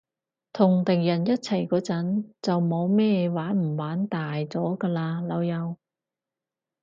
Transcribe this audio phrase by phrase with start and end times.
[0.51, 5.77] 同敵人一齊嗰陣，就冇咩玩唔玩大咗㗎喇，老友